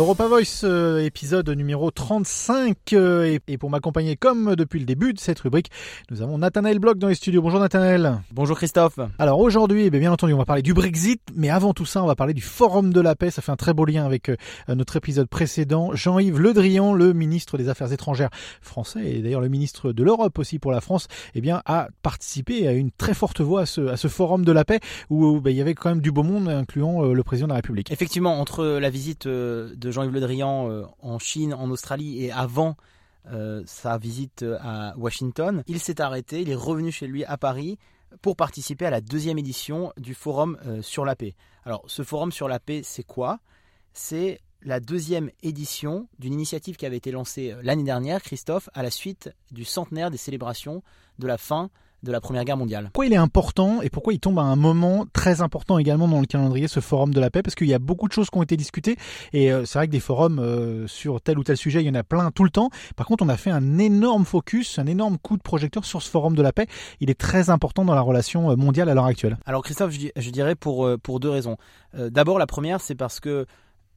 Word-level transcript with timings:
Europa 0.00 0.28
Voice, 0.28 0.62
euh, 0.64 1.04
épisode 1.04 1.50
numéro 1.50 1.90
35. 1.90 2.74
euh, 2.94 3.26
et, 3.26 3.40
et 3.48 3.58
pour 3.58 3.68
m'accompagner 3.68 4.16
comme 4.16 4.56
depuis 4.56 4.80
le 4.80 4.86
début 4.86 5.12
de 5.12 5.20
cette 5.20 5.38
rubrique, 5.40 5.70
nous 6.10 6.22
avons 6.22 6.38
Nathanaël 6.38 6.78
Bloch 6.78 6.96
dans 6.96 7.08
les 7.08 7.14
studios. 7.14 7.42
Bonjour 7.42 7.60
Nathanaël. 7.60 8.22
Bonjour 8.32 8.56
Christophe. 8.56 8.98
Alors 9.18 9.40
aujourd'hui, 9.40 9.84
eh 9.84 9.90
bien, 9.90 10.00
bien 10.00 10.12
entendu, 10.12 10.32
on 10.32 10.38
va 10.38 10.46
parler 10.46 10.62
du 10.62 10.72
Brexit, 10.72 11.20
mais 11.36 11.50
avant 11.50 11.74
tout 11.74 11.84
ça, 11.84 12.02
on 12.02 12.06
va 12.06 12.14
parler 12.14 12.32
du 12.32 12.40
Forum 12.40 12.94
de 12.94 13.00
la 13.02 13.14
paix. 13.14 13.30
Ça 13.30 13.42
fait 13.42 13.52
un 13.52 13.56
très 13.56 13.74
beau 13.74 13.84
lien 13.84 14.06
avec 14.06 14.30
euh, 14.30 14.36
notre 14.68 14.96
épisode 14.96 15.28
précédent. 15.28 15.90
Jean-Yves 15.92 16.40
Le 16.40 16.54
Drian, 16.54 16.94
le 16.94 17.12
ministre 17.12 17.58
des 17.58 17.68
Affaires 17.68 17.92
étrangères 17.92 18.30
français 18.62 19.04
et 19.04 19.20
d'ailleurs 19.20 19.42
le 19.42 19.50
ministre 19.50 19.92
de 19.92 20.02
l'Europe 20.02 20.38
aussi 20.38 20.58
pour 20.58 20.72
la 20.72 20.80
France, 20.80 21.08
eh 21.34 21.42
bien, 21.42 21.60
a 21.66 21.88
participé 22.02 22.66
à 22.66 22.72
une 22.72 22.90
très 22.90 23.12
forte 23.12 23.42
voix 23.42 23.60
à 23.60 23.66
ce, 23.66 23.82
à 23.88 23.98
ce 23.98 24.08
Forum 24.08 24.46
de 24.46 24.52
la 24.52 24.64
paix 24.64 24.80
où 25.10 25.42
ben, 25.42 25.50
il 25.50 25.58
y 25.58 25.60
avait 25.60 25.74
quand 25.74 25.90
même 25.90 26.00
du 26.00 26.10
beau 26.10 26.22
monde, 26.22 26.48
incluant 26.48 27.04
euh, 27.04 27.12
le 27.12 27.22
président 27.22 27.48
de 27.48 27.50
la 27.50 27.56
République. 27.56 27.92
Effectivement, 27.92 28.40
entre 28.40 28.64
la 28.64 28.88
visite 28.88 29.26
euh, 29.26 29.74
Jean-Yves 29.90 30.12
Le 30.12 30.20
Drian 30.20 30.70
euh, 30.70 30.84
en 31.00 31.18
Chine, 31.18 31.54
en 31.54 31.70
Australie 31.70 32.24
et 32.24 32.32
avant 32.32 32.76
euh, 33.30 33.62
sa 33.66 33.98
visite 33.98 34.42
euh, 34.42 34.58
à 34.60 34.94
Washington, 34.96 35.62
il 35.66 35.80
s'est 35.80 36.00
arrêté, 36.00 36.42
il 36.42 36.50
est 36.50 36.54
revenu 36.54 36.90
chez 36.90 37.06
lui 37.06 37.24
à 37.24 37.36
Paris 37.36 37.78
pour 38.22 38.36
participer 38.36 38.86
à 38.86 38.90
la 38.90 39.00
deuxième 39.00 39.38
édition 39.38 39.92
du 39.96 40.14
Forum 40.14 40.58
sur 40.82 41.04
la 41.04 41.14
paix. 41.14 41.36
Alors, 41.64 41.84
ce 41.86 42.02
Forum 42.02 42.32
sur 42.32 42.48
la 42.48 42.58
paix, 42.58 42.80
c'est 42.82 43.04
quoi? 43.04 43.38
C'est 43.92 44.40
la 44.62 44.80
deuxième 44.80 45.30
édition 45.44 46.08
d'une 46.18 46.32
initiative 46.32 46.76
qui 46.76 46.86
avait 46.86 46.96
été 46.96 47.12
lancée 47.12 47.54
l'année 47.62 47.84
dernière, 47.84 48.20
Christophe, 48.20 48.68
à 48.74 48.82
la 48.82 48.90
suite 48.90 49.30
du 49.52 49.64
centenaire 49.64 50.10
des 50.10 50.16
célébrations 50.16 50.82
de 51.20 51.28
la 51.28 51.38
fin 51.38 51.70
de 52.02 52.12
la 52.12 52.20
Première 52.20 52.44
Guerre 52.44 52.56
mondiale. 52.56 52.84
Pourquoi 52.92 53.06
il 53.06 53.12
est 53.12 53.16
important 53.16 53.82
et 53.82 53.90
pourquoi 53.90 54.12
il 54.12 54.20
tombe 54.20 54.38
à 54.38 54.42
un 54.42 54.56
moment 54.56 55.06
très 55.12 55.42
important 55.42 55.78
également 55.78 56.08
dans 56.08 56.20
le 56.20 56.26
calendrier, 56.26 56.68
ce 56.68 56.80
forum 56.80 57.12
de 57.12 57.20
la 57.20 57.30
paix? 57.30 57.42
Parce 57.42 57.54
qu'il 57.54 57.68
y 57.68 57.74
a 57.74 57.78
beaucoup 57.78 58.08
de 58.08 58.12
choses 58.12 58.30
qui 58.30 58.38
ont 58.38 58.42
été 58.42 58.56
discutées 58.56 58.96
et 59.32 59.52
euh, 59.52 59.64
c'est 59.64 59.78
vrai 59.78 59.86
que 59.86 59.92
des 59.92 60.00
forums 60.00 60.38
euh, 60.38 60.86
sur 60.86 61.20
tel 61.20 61.38
ou 61.38 61.44
tel 61.44 61.56
sujet, 61.56 61.82
il 61.82 61.86
y 61.86 61.90
en 61.90 61.94
a 61.94 62.02
plein 62.02 62.30
tout 62.30 62.44
le 62.44 62.50
temps. 62.50 62.70
Par 62.96 63.06
contre, 63.06 63.24
on 63.24 63.28
a 63.28 63.36
fait 63.36 63.50
un 63.50 63.78
énorme 63.78 64.24
focus, 64.24 64.78
un 64.78 64.86
énorme 64.86 65.18
coup 65.18 65.36
de 65.36 65.42
projecteur 65.42 65.84
sur 65.84 66.02
ce 66.02 66.10
forum 66.10 66.34
de 66.34 66.42
la 66.42 66.52
paix. 66.52 66.66
Il 67.00 67.10
est 67.10 67.18
très 67.18 67.50
important 67.50 67.84
dans 67.84 67.94
la 67.94 68.00
relation 68.00 68.50
euh, 68.50 68.56
mondiale 68.56 68.88
à 68.88 68.94
l'heure 68.94 69.06
actuelle. 69.06 69.36
Alors 69.46 69.62
Christophe, 69.62 69.90
je, 69.92 69.98
di- 69.98 70.12
je 70.16 70.30
dirais 70.30 70.54
pour, 70.54 70.88
pour 71.02 71.20
deux 71.20 71.30
raisons. 71.30 71.56
D'abord, 71.94 72.38
la 72.38 72.46
première, 72.46 72.80
c'est 72.80 72.94
parce 72.94 73.18
que 73.18 73.46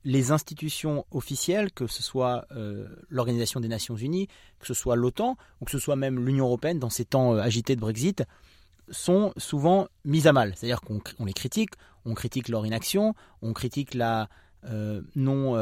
les 0.05 0.31
institutions 0.31 1.05
officielles, 1.11 1.71
que 1.71 1.87
ce 1.87 2.03
soit 2.03 2.45
euh, 2.51 2.87
l'Organisation 3.09 3.59
des 3.59 3.67
Nations 3.67 3.95
Unies, 3.95 4.27
que 4.59 4.67
ce 4.67 4.73
soit 4.73 4.95
l'OTAN, 4.95 5.37
ou 5.61 5.65
que 5.65 5.71
ce 5.71 5.79
soit 5.79 5.95
même 5.95 6.25
l'Union 6.25 6.45
Européenne 6.45 6.79
dans 6.79 6.89
ces 6.89 7.05
temps 7.05 7.33
euh, 7.33 7.39
agités 7.39 7.75
de 7.75 7.81
Brexit, 7.81 8.23
sont 8.89 9.33
souvent 9.37 9.87
mises 10.03 10.27
à 10.27 10.33
mal. 10.33 10.53
C'est-à-dire 10.55 10.81
qu'on 10.81 11.01
on 11.19 11.25
les 11.25 11.33
critique, 11.33 11.71
on 12.05 12.13
critique 12.13 12.49
leur 12.49 12.65
inaction, 12.65 13.15
on 13.41 13.53
critique 13.53 13.93
la 13.93 14.27
euh, 14.65 15.01
non 15.15 15.55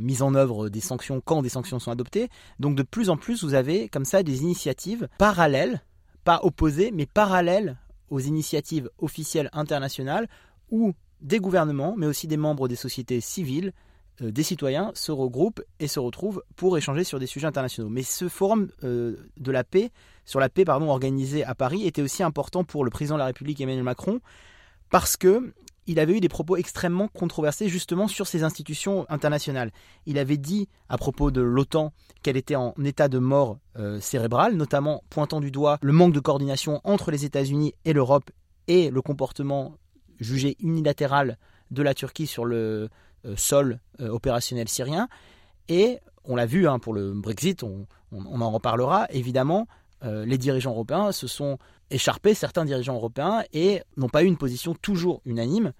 mise 0.00 0.22
en 0.22 0.34
œuvre 0.34 0.70
des 0.70 0.80
sanctions 0.80 1.20
quand 1.22 1.42
des 1.42 1.50
sanctions 1.50 1.78
sont 1.78 1.90
adoptées. 1.90 2.30
Donc 2.58 2.74
de 2.74 2.82
plus 2.82 3.10
en 3.10 3.18
plus, 3.18 3.44
vous 3.44 3.52
avez 3.52 3.90
comme 3.90 4.06
ça 4.06 4.22
des 4.22 4.40
initiatives 4.40 5.08
parallèles, 5.18 5.82
pas 6.24 6.40
opposées, 6.42 6.90
mais 6.90 7.04
parallèles 7.04 7.76
aux 8.08 8.20
initiatives 8.20 8.88
officielles 8.98 9.50
internationales 9.52 10.26
où 10.70 10.94
des 11.24 11.40
gouvernements, 11.40 11.94
mais 11.96 12.06
aussi 12.06 12.28
des 12.28 12.36
membres 12.36 12.68
des 12.68 12.76
sociétés 12.76 13.20
civiles, 13.20 13.72
euh, 14.22 14.30
des 14.30 14.44
citoyens 14.44 14.92
se 14.94 15.10
regroupent 15.10 15.62
et 15.80 15.88
se 15.88 15.98
retrouvent 15.98 16.44
pour 16.54 16.78
échanger 16.78 17.02
sur 17.02 17.18
des 17.18 17.26
sujets 17.26 17.48
internationaux. 17.48 17.88
Mais 17.88 18.04
ce 18.04 18.28
forum 18.28 18.68
euh, 18.84 19.16
de 19.38 19.50
la 19.50 19.64
paix, 19.64 19.90
sur 20.24 20.38
la 20.38 20.48
paix 20.48 20.64
pardon, 20.64 20.88
organisé 20.88 21.42
à 21.42 21.54
Paris, 21.54 21.86
était 21.86 22.02
aussi 22.02 22.22
important 22.22 22.62
pour 22.62 22.84
le 22.84 22.90
président 22.90 23.16
de 23.16 23.20
la 23.20 23.26
République 23.26 23.60
Emmanuel 23.60 23.82
Macron 23.82 24.20
parce 24.90 25.16
que 25.16 25.52
il 25.86 25.98
avait 25.98 26.16
eu 26.16 26.20
des 26.20 26.30
propos 26.30 26.56
extrêmement 26.56 27.08
controversés 27.08 27.68
justement 27.68 28.08
sur 28.08 28.26
ces 28.26 28.42
institutions 28.42 29.04
internationales. 29.10 29.70
Il 30.06 30.18
avait 30.18 30.38
dit 30.38 30.68
à 30.88 30.96
propos 30.96 31.30
de 31.30 31.42
l'OTAN 31.42 31.92
qu'elle 32.22 32.38
était 32.38 32.54
en 32.54 32.72
état 32.84 33.08
de 33.08 33.18
mort 33.18 33.58
euh, 33.76 34.00
cérébrale, 34.00 34.54
notamment 34.54 35.02
pointant 35.10 35.40
du 35.40 35.50
doigt 35.50 35.78
le 35.82 35.92
manque 35.92 36.14
de 36.14 36.20
coordination 36.20 36.80
entre 36.84 37.10
les 37.10 37.26
États-Unis 37.26 37.74
et 37.84 37.92
l'Europe 37.92 38.30
et 38.66 38.90
le 38.90 39.02
comportement 39.02 39.74
jugé 40.20 40.56
unilatéral 40.60 41.38
de 41.70 41.82
la 41.82 41.94
Turquie 41.94 42.26
sur 42.26 42.44
le 42.44 42.88
euh, 43.26 43.34
sol 43.36 43.80
euh, 44.00 44.08
opérationnel 44.08 44.68
syrien. 44.68 45.08
Et 45.68 45.98
on 46.24 46.36
l'a 46.36 46.46
vu 46.46 46.68
hein, 46.68 46.78
pour 46.78 46.92
le 46.92 47.12
Brexit, 47.12 47.62
on, 47.62 47.86
en 48.12 48.50
reparlera, 48.50 49.06
évidemment, 49.10 49.66
euh, 50.04 50.26
les 50.26 50.38
dirigeants 50.38 50.72
européens 50.72 51.10
se 51.10 51.26
sont 51.26 51.58
écharpés, 51.90 52.34
certains 52.34 52.64
dirigeants 52.64 52.94
européens, 52.94 53.42
et 53.52 53.82
n'ont 53.96 54.08
pas 54.08 54.22
eu 54.22 54.26
une 54.26 54.36
position 54.36 54.74
toujours 54.74 55.20
unanime 55.24 55.72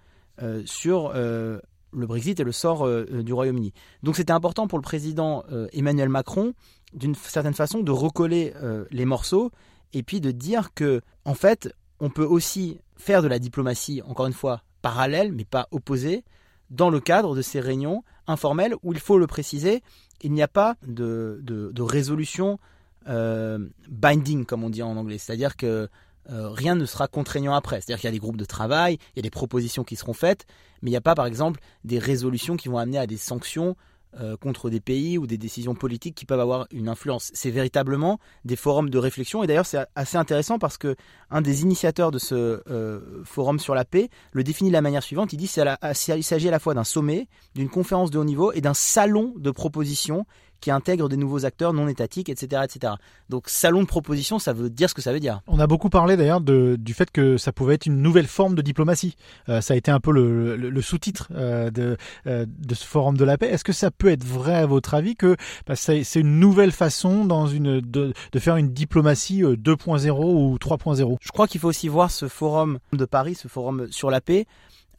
sur 0.65 1.13
le 1.13 1.61
Brexit 1.93 2.41
et 2.41 2.43
le 2.43 2.51
sort 2.51 2.85
du 3.05 3.31
Royaume-Uni. 3.31 3.71
Donc 4.03 4.17
c'était 4.17 4.33
important 4.33 4.67
pour 4.67 4.77
le 4.77 4.83
président 4.83 5.45
Emmanuel 5.71 6.09
Macron, 6.09 6.53
d'une 6.93 7.15
certaine 7.15 7.53
façon, 7.53 7.79
de 7.79 7.91
recoller 7.91 8.53
les 8.91 9.05
morceaux 9.05 9.51
et 9.93 10.03
puis 10.03 10.19
de 10.19 10.31
dire 10.31 10.73
que, 10.73 11.01
en 11.23 11.35
fait, 11.35 11.73
on 12.01 12.09
peut 12.09 12.25
aussi 12.25 12.79
faire 12.97 13.21
de 13.21 13.27
la 13.27 13.39
diplomatie, 13.39 14.01
encore 14.05 14.27
une 14.27 14.33
fois, 14.33 14.61
parallèle, 14.81 15.31
mais 15.31 15.45
pas 15.45 15.67
opposée, 15.71 16.23
dans 16.69 16.89
le 16.89 16.99
cadre 16.99 17.35
de 17.35 17.41
ces 17.41 17.59
réunions 17.59 18.03
informelles 18.27 18.75
où 18.83 18.93
il 18.93 18.99
faut 18.99 19.17
le 19.17 19.27
préciser, 19.27 19.83
il 20.21 20.31
n'y 20.31 20.41
a 20.41 20.47
pas 20.47 20.75
de, 20.87 21.39
de- 21.43 21.81
résolution 21.81 22.59
euh, 23.07 23.59
binding, 23.89 24.45
comme 24.45 24.63
on 24.63 24.69
dit 24.69 24.81
en 24.81 24.97
anglais. 24.97 25.17
C'est-à-dire 25.17 25.55
que 25.57 25.89
euh, 26.31 26.49
rien 26.49 26.73
ne 26.75 26.85
sera 26.85 27.07
contraignant 27.07 27.53
après. 27.53 27.81
C'est-à-dire 27.81 27.99
qu'il 27.99 28.07
y 28.07 28.09
a 28.09 28.11
des 28.13 28.19
groupes 28.19 28.37
de 28.37 28.45
travail, 28.45 28.97
il 29.13 29.17
y 29.17 29.19
a 29.19 29.21
des 29.21 29.29
propositions 29.29 29.83
qui 29.83 29.95
seront 29.95 30.13
faites, 30.13 30.45
mais 30.81 30.89
il 30.89 30.93
n'y 30.93 30.97
a 30.97 31.01
pas, 31.01 31.13
par 31.15 31.27
exemple, 31.27 31.59
des 31.83 31.99
résolutions 31.99 32.57
qui 32.57 32.67
vont 32.67 32.79
amener 32.79 32.97
à 32.97 33.05
des 33.05 33.17
sanctions 33.17 33.75
euh, 34.19 34.37
contre 34.37 34.69
des 34.69 34.79
pays 34.79 35.17
ou 35.17 35.27
des 35.27 35.37
décisions 35.37 35.75
politiques 35.75 36.15
qui 36.15 36.25
peuvent 36.25 36.39
avoir 36.39 36.67
une 36.71 36.87
influence. 36.87 37.31
C'est 37.33 37.51
véritablement 37.51 38.19
des 38.45 38.55
forums 38.55 38.89
de 38.89 38.97
réflexion. 38.97 39.43
Et 39.43 39.47
d'ailleurs, 39.47 39.65
c'est 39.65 39.85
assez 39.95 40.17
intéressant 40.17 40.57
parce 40.57 40.77
que 40.77 40.95
un 41.31 41.41
des 41.41 41.63
initiateurs 41.63 42.11
de 42.11 42.19
ce 42.19 42.61
euh, 42.69 43.23
forum 43.23 43.59
sur 43.59 43.75
la 43.75 43.85
paix 43.85 44.09
le 44.31 44.43
définit 44.43 44.69
de 44.69 44.73
la 44.73 44.81
manière 44.81 45.03
suivante. 45.03 45.33
Il 45.33 45.37
dit 45.37 45.47
qu'il 45.47 46.23
s'agit 46.23 46.47
à 46.47 46.51
la 46.51 46.59
fois 46.59 46.73
d'un 46.73 46.83
sommet, 46.83 47.27
d'une 47.55 47.69
conférence 47.69 48.11
de 48.11 48.17
haut 48.17 48.23
niveau 48.23 48.51
et 48.53 48.61
d'un 48.61 48.73
salon 48.73 49.33
de 49.37 49.51
propositions 49.51 50.25
qui 50.65 50.71
intègre 50.71 51.07
des 51.09 51.15
nouveaux 51.15 51.45
acteurs 51.45 51.73
non 51.73 51.87
étatiques, 51.87 52.27
etc., 52.27 52.63
etc. 52.65 52.93
Donc, 53.29 53.49
salon 53.49 53.83
de 53.83 53.87
proposition, 53.87 54.39
ça 54.39 54.51
veut 54.51 54.71
dire 54.71 54.89
ce 54.89 54.95
que 54.95 55.01
ça 55.03 55.13
veut 55.13 55.19
dire. 55.19 55.41
On 55.45 55.59
a 55.59 55.67
beaucoup 55.67 55.91
parlé 55.91 56.17
d'ailleurs 56.17 56.41
du 56.41 56.93
fait 56.95 57.11
que 57.11 57.37
ça 57.37 57.51
pouvait 57.51 57.75
être 57.75 57.85
une 57.85 58.01
nouvelle 58.01 58.25
forme 58.25 58.55
de 58.55 58.63
diplomatie. 58.63 59.15
Euh, 59.47 59.61
ça 59.61 59.75
a 59.75 59.77
été 59.77 59.91
un 59.91 59.99
peu 59.99 60.11
le, 60.11 60.55
le- 60.55 60.71
le 60.71 60.81
sous-titre 60.81 61.27
euh, 61.35 61.69
de, 61.69 61.97
euh, 62.25 62.47
de 62.47 62.73
ce 62.73 62.83
forum 62.83 63.15
de 63.15 63.23
la 63.23 63.37
paix. 63.37 63.47
Est-ce 63.47 63.63
que 63.63 63.73
ça 63.73 63.91
peut 63.91 64.07
être 64.09 64.23
vrai 64.23 64.55
à 64.55 64.65
votre 64.65 64.95
avis 64.95 65.15
que 65.15 65.35
bah, 65.67 65.75
c'est 65.75 66.01
une 66.15 66.39
nouvelle 66.39 66.71
façon 66.71 67.25
dans 67.25 67.45
une, 67.45 67.79
de, 67.79 68.11
de 68.31 68.39
faire 68.39 68.55
une 68.57 68.73
diplomatie 68.73 69.43
euh, 69.43 69.55
2.0 69.55 70.09
ou 70.19 70.55
3.0 70.57 71.17
Je 71.21 71.29
crois 71.29 71.47
qu'il 71.47 71.61
faut 71.61 71.67
aussi 71.69 71.87
voir 71.89 72.09
ce 72.09 72.27
forum 72.27 72.79
de 72.91 73.05
Paris, 73.05 73.35
ce 73.35 73.47
forum 73.47 73.85
sur 73.91 74.09
la 74.09 74.19
paix, 74.19 74.47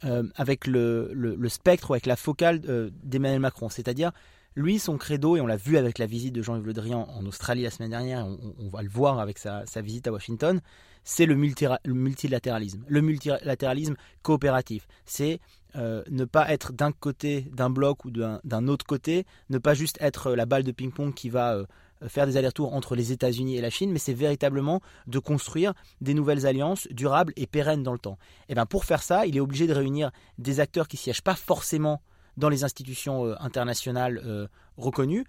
euh, 0.05 0.23
avec 0.35 0.65
le, 0.65 1.11
le- 1.13 1.35
le 1.35 1.49
spectre 1.49 1.89
ou 1.89 1.93
avec 1.93 2.05
la 2.05 2.15
focale 2.15 2.61
euh, 2.69 2.89
d'Emmanuel 3.03 3.41
Macron. 3.41 3.67
C'est-à-dire, 3.67 4.11
lui, 4.57 4.79
son 4.79 4.97
credo, 4.97 5.37
et 5.37 5.41
on 5.41 5.45
l'a 5.45 5.55
vu 5.55 5.77
avec 5.77 5.99
la 5.99 6.07
visite 6.07 6.33
de 6.33 6.41
Jean-Yves 6.41 6.65
Le 6.65 6.73
Drian 6.73 7.07
en 7.15 7.25
Australie 7.27 7.61
la 7.61 7.69
semaine 7.69 7.91
dernière, 7.91 8.25
on, 8.25 8.55
on 8.57 8.69
va 8.69 8.81
le 8.81 8.89
voir 8.89 9.19
avec 9.19 9.37
sa, 9.37 9.63
visite 9.81 10.07
à 10.07 10.11
Washington, 10.11 10.61
c'est 11.03 11.27
le, 11.27 11.35
multilatéralisme. 11.35 12.83
Le 12.87 13.01
multilatéralisme 13.01 13.95
coopératif. 14.23 14.87
C'est 15.05 15.39
euh, 15.75 16.03
ne 16.09 16.25
pas 16.25 16.51
être 16.51 16.73
d'un 16.73 16.91
côté 16.91 17.41
d'un 17.53 17.69
bloc 17.69 18.03
ou 18.03 18.09
d'un 18.11 18.67
autre 18.67 18.85
côté, 18.85 19.25
ne 19.51 19.59
pas 19.59 19.75
juste 19.75 19.97
être 20.01 20.33
la 20.33 20.47
balle 20.47 20.63
de 20.63 20.71
ping-pong 20.71 21.13
qui 21.13 21.29
va 21.29 21.53
euh, 21.53 21.65
faire 22.07 22.25
des 22.25 22.35
allers-retours 22.35 22.73
entre 22.73 22.95
les 22.95 23.11
États-Unis 23.11 23.57
et 23.57 23.61
la 23.61 23.69
Chine, 23.69 23.91
mais 23.91 23.99
c'est 23.99 24.13
véritablement 24.13 24.81
de 25.05 25.19
construire 25.19 25.73
des 26.01 26.15
nouvelles 26.15 26.47
alliances 26.47 26.87
durables 26.89 27.31
et 27.35 27.45
pérennes 27.45 27.83
dans 27.83 27.93
le 27.93 27.99
temps. 27.99 28.17
Et 28.49 28.55
bien 28.55 28.65
pour 28.65 28.85
faire 28.85 29.03
ça, 29.03 29.27
il 29.27 29.37
est 29.37 29.41
obligé 29.41 29.67
de 29.67 29.73
réunir 29.73 30.09
des 30.39 30.59
acteurs 30.59 30.87
qui 30.87 30.97
siègent 30.97 31.21
pas 31.21 31.35
forcément 31.35 32.01
dans 32.37 32.49
les 32.49 32.63
institutions 32.63 33.25
euh, 33.25 33.35
internationales 33.39 34.21
euh, 34.23 34.47
reconnues. 34.77 35.25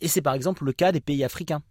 Et 0.00 0.08
c'est 0.08 0.22
par 0.22 0.34
exemple 0.34 0.64
le 0.64 0.72
cas 0.72 0.92
des 0.92 1.00
pays 1.00 1.24
africains. 1.24 1.62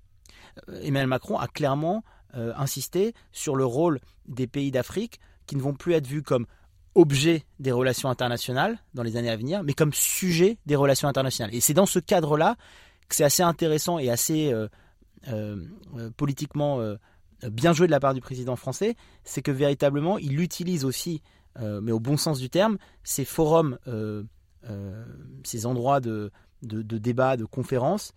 Euh, 0.70 0.80
Emmanuel 0.82 1.08
Macron 1.08 1.38
a 1.38 1.48
clairement 1.48 2.04
insisté 2.34 3.16
sur 3.32 3.56
le 3.56 3.66
rôle 3.66 4.00
des 4.28 4.46
pays 4.46 4.70
d'Afrique 4.70 5.20
qui 5.48 5.56
ne 5.56 5.62
vont 5.62 5.74
plus 5.74 5.94
être 5.94 6.06
vus 6.06 6.22
comme 6.22 6.46
objet 6.94 7.46
des 7.58 7.72
relations 7.72 8.10
internationales 8.10 8.78
dans 8.94 9.02
les 9.02 9.16
années 9.16 9.32
à 9.32 9.38
venir, 9.38 9.64
mais 9.64 9.74
comme 9.74 9.92
sujet 9.92 10.60
des 10.68 10.76
relations 10.76 11.08
internationales. 11.08 11.56
Et 11.56 11.62
c'est 11.62 11.74
dans 11.74 11.88
ce 11.88 11.98
cadre-là 11.98 12.56
que 13.08 13.16
c'est 13.16 13.24
assez 13.24 13.42
intéressant 13.42 13.98
et 13.98 14.12
assez 14.12 14.54
politiquement 16.18 16.80
bien 17.44 17.74
joué 17.74 17.88
de 17.88 17.92
la 17.92 18.02
part 18.02 18.14
du 18.14 18.22
président 18.22 18.58
français, 18.58 18.96
c'est 19.24 19.42
que 19.42 19.52
véritablement 19.52 20.20
il 20.20 20.40
utilise 20.40 20.86
aussi, 20.86 21.24
mais 21.60 21.94
au 21.94 22.00
bon 22.00 22.18
sens 22.18 22.40
du 22.40 22.52
terme, 22.52 22.78
ces 23.04 23.26
forums, 23.26 23.80
ces 25.44 25.66
endroits 25.66 26.00
de, 26.00 26.32
de, 26.62 26.82
de 26.82 26.98
débat, 26.98 27.38
de 27.38 27.46
conférences, 27.46 28.14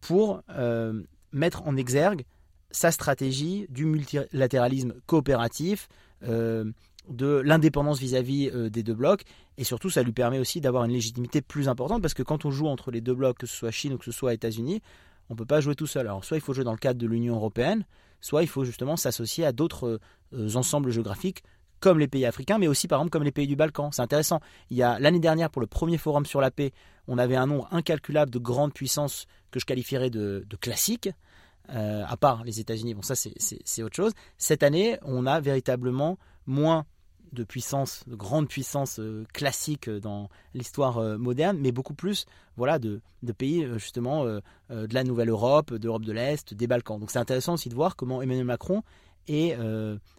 pour 0.00 0.42
euh, 0.50 1.02
mettre 1.32 1.66
en 1.66 1.76
exergue 1.76 2.24
sa 2.70 2.90
stratégie 2.90 3.66
du 3.68 3.84
multilatéralisme 3.84 4.94
coopératif, 5.06 5.88
euh, 6.22 6.70
de 7.08 7.42
l'indépendance 7.44 7.98
vis-à-vis 7.98 8.50
des 8.70 8.82
deux 8.82 8.94
blocs, 8.94 9.22
et 9.56 9.64
surtout 9.64 9.88
ça 9.88 10.02
lui 10.02 10.12
permet 10.12 10.38
aussi 10.38 10.60
d'avoir 10.60 10.84
une 10.84 10.92
légitimité 10.92 11.40
plus 11.40 11.68
importante, 11.68 12.02
parce 12.02 12.12
que 12.12 12.22
quand 12.22 12.44
on 12.44 12.50
joue 12.50 12.66
entre 12.66 12.90
les 12.90 13.00
deux 13.00 13.14
blocs, 13.14 13.38
que 13.38 13.46
ce 13.46 13.56
soit 13.56 13.70
Chine 13.70 13.94
ou 13.94 13.98
que 13.98 14.04
ce 14.04 14.12
soit 14.12 14.34
États-Unis, 14.34 14.82
on 15.30 15.34
ne 15.34 15.38
peut 15.38 15.46
pas 15.46 15.60
jouer 15.60 15.74
tout 15.74 15.86
seul. 15.86 16.06
Alors 16.06 16.22
soit 16.24 16.36
il 16.36 16.42
faut 16.42 16.52
jouer 16.52 16.64
dans 16.64 16.72
le 16.72 16.78
cadre 16.78 17.00
de 17.00 17.06
l'Union 17.06 17.36
européenne, 17.36 17.86
soit 18.20 18.42
il 18.42 18.46
faut 18.46 18.64
justement 18.64 18.96
s'associer 18.96 19.46
à 19.46 19.52
d'autres 19.52 20.00
ensembles 20.54 20.90
géographiques 20.90 21.42
comme 21.80 21.98
les 21.98 22.08
pays 22.08 22.26
africains, 22.26 22.58
mais 22.58 22.68
aussi 22.68 22.88
par 22.88 22.98
exemple 22.98 23.10
comme 23.10 23.22
les 23.24 23.32
pays 23.32 23.46
du 23.46 23.56
Balkan. 23.56 23.90
C'est 23.92 24.02
intéressant. 24.02 24.40
Il 24.70 24.76
y 24.76 24.82
a 24.82 24.98
l'année 24.98 25.20
dernière 25.20 25.50
pour 25.50 25.60
le 25.60 25.66
premier 25.66 25.98
forum 25.98 26.26
sur 26.26 26.40
la 26.40 26.50
paix, 26.50 26.72
on 27.08 27.18
avait 27.18 27.36
un 27.36 27.46
nombre 27.46 27.66
incalculable 27.72 28.30
de 28.30 28.38
grandes 28.38 28.74
puissances 28.74 29.26
que 29.50 29.58
je 29.58 29.64
qualifierais 29.64 30.10
de, 30.10 30.46
classiques. 30.60 31.10
Euh, 31.70 32.02
à 32.06 32.16
part 32.16 32.44
les 32.44 32.60
États-Unis, 32.60 32.94
bon 32.94 33.02
ça 33.02 33.14
c'est 33.14 33.82
autre 33.82 33.96
chose. 33.96 34.12
Cette 34.38 34.62
année, 34.62 34.98
on 35.02 35.26
a 35.26 35.40
véritablement 35.40 36.18
moins 36.46 36.86
de 37.32 37.44
puissances, 37.44 38.04
de 38.06 38.14
grandes 38.14 38.48
puissances 38.48 39.00
euh, 39.00 39.26
classiques 39.34 39.90
dans 39.90 40.30
l'histoire 40.54 40.96
euh, 40.96 41.18
moderne, 41.18 41.58
mais 41.60 41.72
beaucoup 41.72 41.92
plus 41.92 42.24
voilà, 42.56 42.78
de, 42.78 43.02
pays 43.36 43.68
justement 43.76 44.24
de 44.24 44.42
la 44.70 45.04
Nouvelle 45.04 45.28
Europe, 45.28 45.74
d'Europe 45.74 46.04
de 46.04 46.12
l'Est, 46.12 46.54
des 46.54 46.66
Balkans. 46.66 46.98
Donc 46.98 47.10
c'est 47.10 47.18
intéressant 47.18 47.54
aussi 47.54 47.68
de 47.68 47.74
voir 47.74 47.96
comment 47.96 48.22
Emmanuel 48.22 48.46
Macron 48.46 48.82
est 49.26 49.52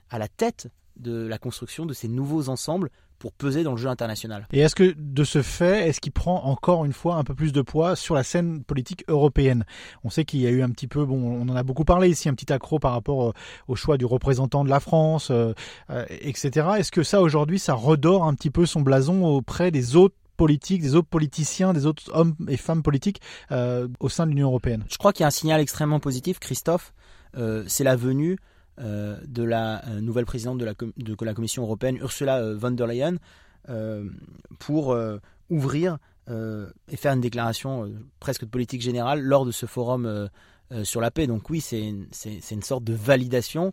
à 0.09 0.19
la 0.19 0.27
tête 0.27 0.69
de 0.99 1.25
la 1.25 1.37
construction 1.37 1.85
de 1.85 1.93
ces 1.93 2.07
nouveaux 2.07 2.49
ensembles 2.49 2.89
pour 3.19 3.33
peser 3.33 3.63
dans 3.63 3.71
le 3.71 3.77
jeu 3.77 3.89
international. 3.89 4.47
Et 4.51 4.59
est-ce 4.59 4.75
que 4.75 4.95
de 4.97 5.23
ce 5.23 5.41
fait, 5.41 5.89
est-ce 5.89 5.99
qu'il 5.99 6.13
prend 6.13 6.45
encore 6.45 6.85
une 6.85 6.93
fois 6.93 7.15
un 7.15 7.23
peu 7.23 7.35
plus 7.35 7.51
de 7.51 7.61
poids 7.61 7.95
sur 7.95 8.15
la 8.15 8.23
scène 8.23 8.63
politique 8.63 9.03
européenne? 9.07 9.65
On 10.03 10.09
sait 10.09 10.23
qu'il 10.23 10.39
y 10.39 10.47
a 10.47 10.49
eu 10.49 10.63
un 10.63 10.69
petit 10.69 10.87
peu, 10.87 11.05
bon, 11.05 11.17
on 11.17 11.47
en 11.49 11.55
a 11.55 11.63
beaucoup 11.63 11.83
parlé 11.83 12.09
ici, 12.09 12.29
un 12.29 12.33
petit 12.33 12.51
accro 12.51 12.79
par 12.79 12.93
rapport 12.93 13.29
euh, 13.29 13.33
au 13.67 13.75
choix 13.75 13.97
du 13.97 14.05
représentant 14.05 14.63
de 14.63 14.69
la 14.69 14.79
France, 14.79 15.29
euh, 15.31 15.53
euh, 15.89 16.05
etc. 16.09 16.67
Est-ce 16.77 16.91
que 16.91 17.03
ça 17.03 17.21
aujourd'hui, 17.21 17.59
ça 17.59 17.73
redore 17.73 18.23
un 18.23 18.33
petit 18.33 18.49
peu 18.49 18.65
son 18.65 18.81
blason 18.81 19.25
auprès 19.25 19.69
des 19.69 19.97
autres 19.97 20.15
politiques, 20.37 20.81
des 20.81 20.95
autres 20.95 21.09
politiciens, 21.09 21.73
des 21.73 21.85
autres 21.85 22.09
hommes 22.13 22.35
et 22.47 22.55
femmes 22.55 22.81
politiques 22.81 23.21
au 23.51 24.07
sein 24.07 24.25
de 24.25 24.31
l'Union 24.31 24.47
européenne? 24.47 24.85
Je 24.89 24.97
crois 24.97 25.11
qu'il 25.11 25.21
y 25.21 25.25
a 25.25 25.27
un 25.27 25.31
signal 25.31 25.59
extrêmement 25.59 25.99
positif, 25.99 26.39
Christophe. 26.39 26.93
c'est 27.67 27.83
la 27.83 27.97
venue 27.97 28.37
de 28.79 29.43
la 29.43 29.85
euh, 29.87 30.01
nouvelle 30.01 30.25
présidente 30.25 30.57
de 30.57 30.65
la, 30.65 30.73
de 30.73 31.25
la, 31.25 31.33
Commission 31.33 31.63
européenne, 31.63 31.97
Ursula 31.97 32.37
euh, 32.39 32.55
von 32.57 32.71
der 32.71 32.87
Leyen, 32.87 33.17
pour 34.57 34.97
ouvrir 35.49 35.97
et 36.27 36.97
faire 36.97 37.13
une 37.13 37.21
déclaration 37.21 37.91
presque 38.19 38.45
de 38.45 38.49
politique 38.49 38.81
générale 38.81 39.21
lors 39.21 39.45
de 39.45 39.51
ce 39.51 39.67
forum 39.67 40.29
sur 40.83 41.01
la 41.01 41.11
paix. 41.11 41.27
Donc 41.27 41.51
oui, 41.51 41.61
c'est 41.61 41.83
une, 41.87 42.07
une, 42.49 42.63
sorte 42.63 42.83
de 42.83 42.93
validation 42.93 43.71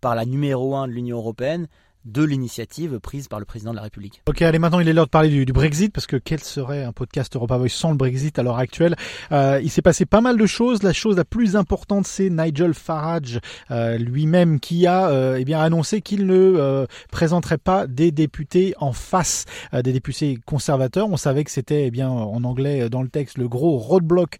par 0.00 0.14
la 0.14 0.24
numéro 0.24 0.74
1 0.74 0.88
de 0.88 0.92
l'Union 0.92 1.18
européenne 1.18 1.68
de 2.06 2.22
l'initiative 2.22 2.98
prise 3.00 3.28
par 3.28 3.38
le 3.38 3.44
président 3.44 3.72
de 3.72 3.76
la 3.76 3.82
République. 3.82 4.22
Ok, 4.26 4.42
allez, 4.42 4.58
maintenant 4.58 4.80
il 4.80 4.88
est 4.88 4.92
l'heure 4.92 5.06
de 5.06 5.10
parler 5.10 5.44
du, 5.44 5.52
Brexit, 5.52 5.92
parce 5.92 6.06
que 6.06 6.16
quel 6.16 6.40
serait 6.40 6.84
un 6.84 6.92
podcast 6.92 7.34
Europa 7.34 7.56
Voice 7.56 7.68
sans 7.70 7.90
le 7.90 7.96
Brexit 7.96 8.38
à 8.38 8.42
l'heure 8.42 8.58
actuelle? 8.58 8.96
Euh, 9.32 9.60
Il 9.62 9.70
s'est 9.70 9.82
passé 9.82 10.06
pas 10.06 10.20
mal 10.20 10.36
de 10.36 10.46
choses. 10.46 10.82
La 10.82 10.92
chose 10.92 11.16
la 11.16 11.24
plus 11.24 11.56
importante, 11.56 12.06
c'est 12.06 12.30
Nigel 12.30 12.74
Farage 12.74 13.40
euh, 13.70 13.98
lui-même 13.98 14.60
qui 14.60 14.86
a 14.86 15.08
euh, 15.08 15.36
eh 15.38 15.44
bien 15.44 15.60
annoncé 15.60 16.00
qu'il 16.00 16.26
ne 16.26 16.34
euh, 16.34 16.86
présenterait 17.10 17.58
pas 17.58 17.86
des 17.86 18.10
députés 18.10 18.74
en 18.78 18.92
face 18.92 19.44
euh, 19.74 19.82
des 19.82 19.92
députés 19.92 20.38
conservateurs. 20.46 21.08
On 21.10 21.16
savait 21.16 21.44
que 21.44 21.50
c'était 21.50 21.86
eh 21.86 21.90
bien 21.90 22.08
en 22.08 22.44
anglais 22.44 22.88
dans 22.88 23.02
le 23.02 23.08
texte 23.08 23.38
le 23.38 23.48
gros 23.48 23.76
roadblock 23.78 24.38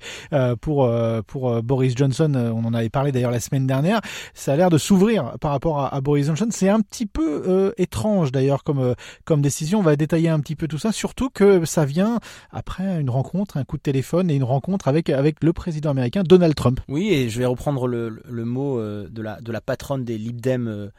pour 0.61 0.91
pour 1.27 1.63
Boris 1.63 1.95
Johnson. 1.97 2.33
On 2.35 2.65
en 2.65 2.75
avait 2.75 2.89
parlé 2.89 3.13
d'ailleurs 3.13 3.31
la 3.31 3.41
semaine 3.41 3.67
dernière. 3.67 4.01
Ça 4.35 4.53
a 4.53 4.57
l'air 4.57 4.71
de 4.71 4.79
s'ouvrir 4.79 5.37
par 5.41 5.51
rapport 5.51 5.81
à, 5.81 5.95
à 5.95 6.01
Boris 6.01 6.27
Johnson. 6.27 6.49
C'est 6.51 6.69
un 6.69 6.81
petit 6.81 7.07
peu 7.07 7.43
étrange 7.77 8.33
d'ailleurs 8.33 8.65
comme, 8.65 8.79
euh, 8.79 8.95
comme 9.25 9.43
décision. 9.43 9.81
On 9.81 9.83
va 9.83 9.97
détailler 9.97 10.29
un 10.29 10.41
petit 10.41 10.57
peu 10.57 10.69
tout 10.69 10.79
ça, 10.79 10.93
surtout 10.93 11.31
que 11.31 11.65
ça 11.65 11.85
vient 11.85 12.21
après 12.51 13.01
une 13.01 13.11
rencontre, 13.11 13.57
un 13.57 13.65
coup 13.65 13.77
de 13.77 13.83
téléphone 13.83 14.31
et 14.31 14.35
une 14.35 14.45
rencontre 14.45 14.89
avec, 14.89 15.11
avec 15.11 15.43
le 15.43 15.53
président 15.53 15.91
américain 15.91 16.23
Donald 16.23 16.55
Trump. 16.55 16.81
Oui, 16.89 17.11
et 17.11 17.29
je 17.29 17.39
vais 17.39 17.47
reprendre 17.47 17.87
le, 17.87 18.23
le 18.25 18.45
mot 18.45 18.79
euh, 18.79 19.09
de 19.11 19.23
la, 19.23 19.41
de 19.41 19.53
la 19.53 19.61
patronne 19.61 20.05
des 20.05 20.19
Lib 20.19 20.41
Dem 20.41 20.91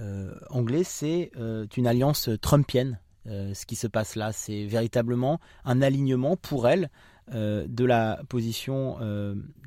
euh, 0.00 0.34
anglais, 0.50 0.82
c'est 0.84 1.30
une 1.76 1.86
alliance 1.86 2.28
trumpienne. 2.40 2.98
ce 3.26 3.66
qui 3.66 3.76
se 3.76 3.86
passe 3.86 4.16
là, 4.16 4.32
c'est 4.32 4.64
véritablement 4.66 5.38
un 5.64 5.82
alignement 5.82 6.36
pour 6.36 6.66
elle 6.66 6.90
de 7.32 7.84
la 7.84 8.20
position 8.28 8.98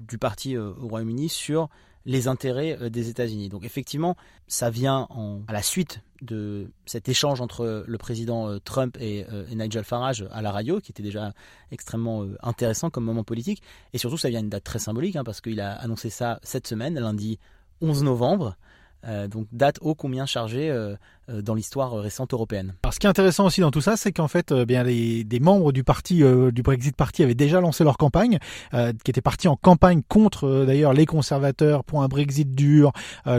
du 0.02 0.18
parti 0.18 0.58
au 0.58 0.76
Royaume-Uni 0.88 1.30
sur 1.30 1.70
les 2.08 2.28
intérêts 2.28 2.78
euh, 2.82 2.90
des 2.90 3.10
États-Unis. 3.10 3.50
Donc 3.50 3.64
effectivement, 3.64 4.16
ça 4.48 4.72
vient 4.72 5.08
à 5.48 5.54
la 5.54 5.62
suite 5.62 6.02
de 6.22 6.72
cet 6.88 7.10
échange 7.10 7.42
entre 7.42 7.84
le 7.86 7.98
président 8.00 8.50
euh, 8.50 8.60
Trump 8.60 8.98
euh, 9.00 9.46
et, 9.52 9.56
Nigel 9.56 9.84
Farage 9.84 10.26
à 10.32 10.42
la 10.42 10.52
radio, 10.52 10.80
qui 10.80 10.92
était 10.92 11.04
déjà 11.04 11.34
extrêmement 11.72 12.26
intéressant 12.42 12.90
comme 12.90 13.04
moment 13.04 13.24
politique. 13.24 13.62
Et 13.94 14.00
surtout, 14.00 14.18
ça 14.18 14.30
vient 14.30 14.40
d'une 14.40 14.50
date 14.50 14.64
très 14.64 14.80
symbolique, 14.80 15.18
hein, 15.18 15.24
parce 15.24 15.42
qu'il 15.42 15.60
a 15.60 15.74
annoncé 15.74 16.10
ça 16.10 16.40
cette 16.42 16.66
semaine, 16.66 16.98
lundi 16.98 17.38
11 17.82 18.04
novembre. 18.04 18.56
Donc 19.04 19.48
date 19.52 19.78
ô 19.82 19.96
combien 19.96 20.26
chargée 20.26 20.72
euh, 21.30 21.42
dans 21.42 21.56
l'histoire 21.56 21.92
récente 21.92 22.32
européenne. 22.32 22.76
Alors, 22.84 22.94
ce 22.94 23.00
qui 23.00 23.06
est 23.06 23.10
intéressant 23.10 23.46
aussi 23.46 23.60
dans 23.60 23.70
tout 23.70 23.82
ça, 23.82 23.98
c'est 23.98 24.14
qu'en 24.14 24.30
fait, 24.30 24.54
euh, 24.54 24.64
bien 24.64 24.84
les 24.84 25.26
des 25.26 25.42
membres 25.42 25.74
du 25.74 25.84
parti 25.84 26.24
euh, 26.24 26.52
du 26.52 26.62
Brexit 26.62 26.96
Party 26.96 27.22
avaient 27.22 27.36
déjà 27.36 27.60
lancé 27.60 27.84
leur 27.84 27.98
campagne, 27.98 28.40
qui 28.72 29.12
était 29.12 29.22
partie 29.22 29.50
en 29.50 29.58
campagne 29.58 30.04
contre 30.08 30.64
d'ailleurs 30.66 30.94
les 30.94 31.06
conservateurs 31.06 31.84
pour 31.84 32.02
un 32.02 32.08
Brexit 32.08 32.50
dur, 32.52 32.94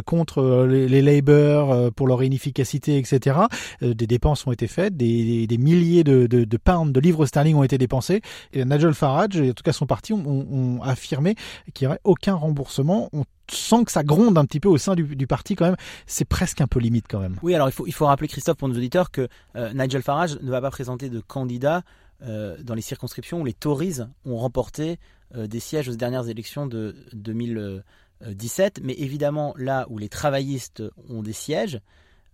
contre 0.04 0.66
les, 0.68 0.86
les, 0.88 1.00
Labour 1.00 1.92
pour 1.92 2.06
leur 2.06 2.22
inefficacité, 2.22 2.98
etc. 2.98 3.38
des 3.80 4.06
dépenses 4.06 4.46
ont 4.46 4.52
été 4.52 4.66
faites, 4.66 4.96
des, 4.96 5.46
des 5.46 5.58
milliers 5.58 6.04
de, 6.04 6.26
de, 6.26 6.44
de, 6.44 6.58
de 6.92 7.00
livres 7.00 7.26
sterling 7.26 7.56
ont 7.56 7.62
été 7.62 7.78
dépensés. 7.78 8.20
Et 8.52 8.64
Nigel 8.64 8.94
Farage, 8.94 9.36
et 9.36 9.50
en 9.50 9.54
tout 9.54 9.62
cas 9.62 9.72
son 9.72 9.86
parti, 9.86 10.12
ont, 10.12 10.24
ont 10.26 10.82
affirmé 10.82 11.36
qu'il 11.72 11.86
n'y 11.86 11.90
aurait 11.90 12.00
aucun 12.04 12.34
remboursement. 12.34 13.10
Sent 13.50 13.84
que 13.84 13.92
ça 13.92 14.02
gronde 14.02 14.38
un 14.38 14.44
petit 14.44 14.60
peu 14.60 14.68
au 14.68 14.78
sein 14.78 14.94
du, 14.94 15.26
parti 15.26 15.54
quand 15.54 15.66
même. 15.66 15.76
C'est 16.06 16.24
presque 16.24 16.60
un 16.60 16.66
peu 16.66 16.80
limite 16.80 17.06
quand 17.08 17.20
même. 17.20 17.36
Oui, 17.42 17.54
alors 17.54 17.68
il 17.68 17.74
il 17.86 17.92
faut 17.92 18.06
rappeler, 18.06 18.28
Christophe, 18.28 18.56
pour 18.56 18.68
nos 18.68 18.76
auditeurs, 18.76 19.10
que 19.10 19.28
euh, 19.56 19.72
Nigel 19.72 20.02
Farage 20.02 20.38
ne 20.40 20.50
va 20.50 20.60
pas 20.60 20.70
présenter 20.70 21.08
de 21.08 21.20
candidat 21.20 21.82
euh, 22.22 22.56
dans 22.62 22.74
les 22.74 22.82
circonscriptions 22.82 23.40
où 23.40 23.44
les 23.44 23.52
Tories 23.52 24.00
ont 24.24 24.36
remporté 24.36 24.98
euh, 25.34 25.46
des 25.46 25.60
sièges 25.60 25.88
aux 25.88 25.94
dernières 25.94 26.28
élections 26.28 26.66
de 26.66 26.96
2017. 27.12 28.80
Mais 28.82 28.94
évidemment, 28.94 29.54
là 29.56 29.86
où 29.88 29.98
les 29.98 30.08
travaillistes 30.08 30.82
ont 31.08 31.22
des 31.22 31.32
sièges, 31.32 31.80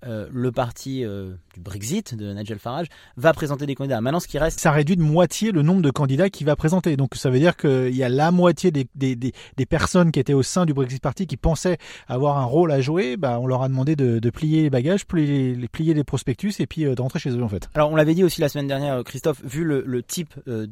euh, 0.07 0.29
le 0.33 0.53
parti 0.53 1.05
euh, 1.05 1.33
du 1.55 1.61
Brexit 1.61 2.15
de 2.15 2.33
Nigel 2.33 2.59
Farage 2.59 2.89
va 3.17 3.33
présenter 3.33 3.65
des 3.65 3.75
candidats. 3.75 4.01
Maintenant, 4.01 4.21
ce 4.21 4.29
qui 4.29 4.39
reste, 4.39 4.61
ça 4.61 4.71
réduit 4.71 4.97
de 4.97 5.03
moitié 5.03 5.51
le 5.51 5.63
nombre 5.63 5.81
de 5.81 5.91
candidats 5.91 6.29
qu'il 6.29 6.47
va 6.47 6.57
présenter. 6.57 6.97
Donc, 6.97 7.15
ça 7.15 7.31
veut 7.31 7.39
dire 7.39 7.57
qu'il 7.57 7.95
y 7.95 8.03
a 8.03 8.09
la 8.09 8.31
moitié 8.31 8.71
des, 8.71 8.87
des, 8.95 9.17
des, 9.17 9.33
personnes 9.67 10.13
qui 10.13 10.21
étaient 10.21 10.35
au 10.35 10.43
sein 10.43 10.67
du 10.67 10.75
Brexit 10.75 11.01
Party 11.01 11.27
qui 11.27 11.37
pensaient 11.37 11.79
avoir 12.07 12.39
un 12.39 12.45
rôle 12.45 12.71
à 12.71 12.81
jouer. 12.81 13.17
Bah, 13.17 13.39
on 13.41 13.47
leur 13.47 13.63
a 13.63 13.69
demandé 13.69 13.97
de, 13.97 14.19
de 14.19 14.31
plier 14.31 14.63
les 14.63 14.71
bagages, 14.71 15.07
plier 15.07 15.55
les, 15.55 15.69
plier 15.69 15.95
les 15.95 16.05
prospectus 16.05 16.61
et 16.61 16.67
puis 16.67 16.85
euh, 16.85 16.95
de 16.95 17.01
rentrer 17.01 17.19
chez 17.19 17.31
eux 17.31 17.43
en 17.43 17.49
fait. 17.49 17.71
Alors, 17.75 17.91
on 17.91 17.97
l'avait 17.97 18.15
dit 18.15 18.25
aussi 18.25 18.41
la 18.41 18.49
semaine 18.49 18.69
dernière, 18.69 19.03
Christophe, 19.05 19.43
vu 19.45 19.65
le, 19.65 19.83
le 19.87 20.03
type 20.03 20.35
de, 20.47 20.67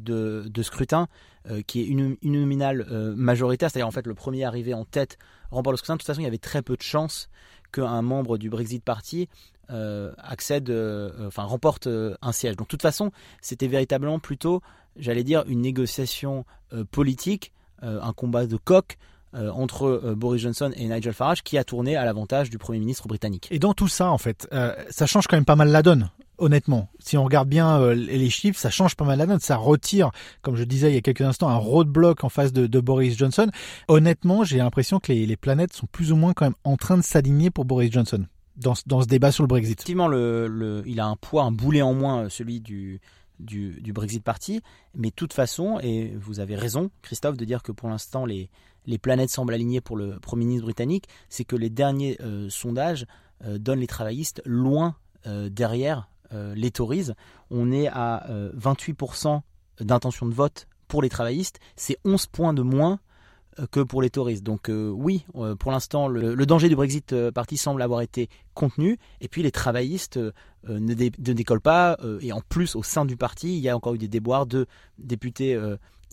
de, 0.47 0.63
scrutin 0.63 1.07
qui 1.67 1.81
est 1.81 1.85
une, 1.85 2.15
une 2.21 2.39
nominale 2.39 2.85
majoritaire, 3.17 3.69
c'est-à-dire 3.69 3.87
en 3.87 3.91
fait 3.91 4.07
le 4.07 4.13
premier 4.13 4.45
arrivé 4.45 4.73
en 4.73 4.85
tête 4.85 5.17
le 5.61 5.77
scrutin. 5.77 5.95
De 5.95 5.99
toute 5.99 6.07
façon, 6.07 6.21
il 6.21 6.25
y 6.25 6.27
avait 6.27 6.37
très 6.37 6.61
peu 6.61 6.75
de 6.75 6.81
chances 6.81 7.29
qu'un 7.71 8.01
membre 8.01 8.37
du 8.37 8.49
Brexit 8.49 8.83
Party 8.83 9.27
euh, 9.71 10.11
accède, 10.17 10.69
euh, 10.69 11.27
enfin 11.27 11.43
remporte 11.43 11.87
euh, 11.87 12.15
un 12.21 12.31
siège. 12.31 12.57
Donc 12.57 12.67
de 12.67 12.69
toute 12.69 12.81
façon, 12.81 13.11
c'était 13.41 13.67
véritablement 13.67 14.19
plutôt, 14.19 14.61
j'allais 14.97 15.23
dire, 15.23 15.43
une 15.47 15.61
négociation 15.61 16.45
politique, 16.91 17.51
un 17.81 18.13
combat 18.13 18.47
de 18.47 18.57
coq 18.57 18.97
entre 19.33 20.13
Boris 20.15 20.41
Johnson 20.41 20.71
et 20.75 20.87
Nigel 20.87 21.13
Farage 21.13 21.43
qui 21.43 21.57
a 21.57 21.63
tourné 21.63 21.95
à 21.95 22.05
l'avantage 22.05 22.49
du 22.49 22.57
Premier 22.57 22.79
ministre 22.79 23.07
britannique. 23.07 23.47
Et 23.51 23.59
dans 23.59 23.73
tout 23.73 23.87
ça, 23.87 24.09
en 24.09 24.17
fait, 24.17 24.47
ça 24.89 25.05
change 25.05 25.27
quand 25.27 25.35
même 25.35 25.45
pas 25.45 25.55
mal 25.55 25.69
la 25.69 25.83
donne. 25.83 26.09
Honnêtement, 26.43 26.89
si 26.99 27.17
on 27.17 27.23
regarde 27.23 27.47
bien 27.47 27.93
les 27.93 28.29
chiffres, 28.29 28.59
ça 28.59 28.69
change 28.69 28.97
pas 28.97 29.05
mal 29.05 29.17
la 29.17 29.25
donne. 29.25 29.39
Ça 29.39 29.55
retire, 29.55 30.11
comme 30.41 30.57
je 30.57 30.65
disais 30.65 30.91
il 30.91 30.95
y 30.95 30.97
a 30.97 31.01
quelques 31.01 31.21
instants, 31.21 31.47
un 31.47 31.55
roadblock 31.55 32.25
en 32.25 32.27
face 32.27 32.51
de, 32.51 32.79
Boris 32.81 33.17
Johnson. 33.17 33.49
Honnêtement, 33.87 34.43
j'ai 34.43 34.57
l'impression 34.57 34.99
que 34.99 35.13
les, 35.13 35.37
planètes 35.37 35.71
sont 35.71 35.87
plus 35.89 36.11
ou 36.11 36.17
moins 36.17 36.33
quand 36.33 36.43
même 36.43 36.55
en 36.65 36.75
train 36.75 36.97
de 36.97 37.01
s'aligner 37.01 37.49
pour 37.49 37.63
Boris 37.63 37.93
Johnson 37.93 38.25
dans, 38.57 38.73
dans 38.87 39.01
ce 39.01 39.07
débat 39.07 39.31
sur 39.31 39.43
le 39.43 39.47
Brexit. 39.47 39.79
Effectivement, 39.79 40.11
il 40.11 40.99
a 40.99 41.05
un 41.05 41.15
poids, 41.15 41.43
un 41.43 41.53
boulet 41.53 41.81
en 41.81 41.93
moins, 41.93 42.23
euh, 42.23 42.29
celui 42.29 42.59
du, 42.59 42.99
du, 43.39 43.93
Brexit 43.93 44.21
Party. 44.21 44.59
Mais 44.95 45.11
de 45.11 45.15
toute 45.15 45.31
façon, 45.31 45.79
et 45.81 46.13
vous 46.17 46.41
avez 46.41 46.57
raison, 46.57 46.91
Christophe, 47.03 47.37
de 47.37 47.45
dire 47.45 47.63
que 47.63 47.71
pour 47.71 47.87
l'instant, 47.87 48.25
les, 48.25 48.49
les 48.85 48.97
planètes 48.97 49.29
semblent 49.29 49.53
alignées 49.53 49.79
pour 49.79 49.95
le 49.95 50.19
Premier 50.19 50.43
ministre 50.43 50.65
britannique, 50.65 51.05
c'est 51.29 51.45
que 51.45 51.55
les 51.55 51.69
derniers 51.69 52.17
euh, 52.19 52.49
sondages 52.49 53.05
euh, 53.45 53.57
donnent 53.57 53.79
les 53.79 53.87
travaillistes 53.87 54.41
loin 54.43 54.97
derrière 55.25 56.09
les 56.55 56.71
Tories. 56.71 57.11
On 57.49 57.71
est 57.71 57.87
à 57.87 58.27
28% 58.57 59.41
d'intention 59.79 60.25
de 60.25 60.33
vote 60.33 60.67
pour 60.87 61.01
les 61.01 61.09
travaillistes. 61.09 61.59
C'est 61.75 61.97
11 62.05 62.27
points 62.27 62.53
de 62.53 62.61
moins 62.61 62.99
que 63.71 63.81
pour 63.81 64.01
les 64.01 64.09
touristes. 64.09 64.43
Donc 64.43 64.69
oui, 64.69 65.25
pour 65.59 65.71
l'instant, 65.71 66.07
le, 66.07 66.45
danger 66.45 66.69
du 66.69 66.75
Brexit 66.75 67.15
parti 67.31 67.57
semble 67.57 67.81
avoir 67.81 68.01
été 68.01 68.29
contenu. 68.53 68.97
Et 69.21 69.27
puis 69.27 69.43
les 69.43 69.51
travaillistes 69.51 70.19
ne, 70.67 70.93
décollent 70.93 71.61
pas. 71.61 71.97
et 72.21 72.33
en 72.33 72.41
plus, 72.41 72.75
au 72.75 72.83
sein 72.83 73.05
du 73.05 73.17
parti, 73.17 73.57
il 73.57 73.61
y 73.61 73.69
a 73.69 73.75
encore 73.75 73.95
eu 73.95 73.99
des 73.99 74.07
déboires 74.07 74.45
de 74.45 74.65
députés 74.97 75.59